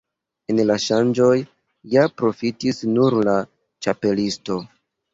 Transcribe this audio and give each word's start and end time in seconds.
El 0.53 0.61
la 0.69 0.77
ŝanĝoj 0.85 1.35
ja 1.97 2.07
profitis 2.23 2.83
nur 2.97 3.21
la 3.31 3.39
Ĉapelisto. 3.87 4.63